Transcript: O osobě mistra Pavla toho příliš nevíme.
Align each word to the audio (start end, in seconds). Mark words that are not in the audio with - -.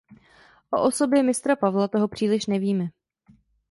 O 0.73 0.81
osobě 0.83 1.23
mistra 1.23 1.55
Pavla 1.55 1.87
toho 1.87 2.07
příliš 2.07 2.45
nevíme. 2.45 2.85